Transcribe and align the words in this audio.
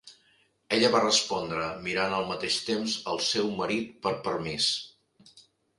Ella 0.77 0.89
va 0.95 1.01
respondre, 1.03 1.67
mirant 1.89 2.15
al 2.21 2.27
mateix 2.31 2.59
temps 2.73 2.99
al 3.13 3.25
seu 3.29 3.55
marit 3.61 3.95
per 4.07 4.17
permís. 4.31 4.77